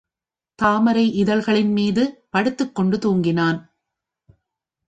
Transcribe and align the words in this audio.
தாமரை 0.59 1.03
இதழ்களின் 1.13 1.71
மீது 1.71 2.03
படுத்துக் 2.29 2.75
கொண்டு 2.75 2.97
தூங்கினான். 2.97 3.59